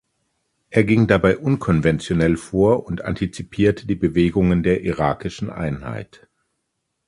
Er 0.71 0.83
ging 0.83 1.05
dabei 1.05 1.37
unkonventionell 1.37 2.35
vor 2.35 2.87
und 2.87 3.03
antizipierte 3.03 3.85
die 3.85 3.93
Bewegungen 3.93 4.63
der 4.63 4.81
irakischen 4.83 5.51
Einheit. 5.51 6.27